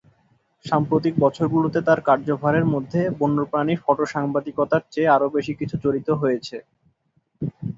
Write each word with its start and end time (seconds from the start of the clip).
সাম্প্রতিক 0.65 1.13
বছরগুলোতে 1.19 1.79
তার 1.87 1.99
কার্যভারের 2.07 2.65
মধ্যে 2.73 3.01
বন্যপ্রাণীর 3.19 3.83
ফটোসাংবাদিকতার 3.85 4.83
চেয়ে 4.91 5.13
আরও 5.15 5.27
বেশি 5.35 5.53
কিছু 5.59 5.75
জড়িত 5.83 6.09
হয়েছে। 6.21 6.57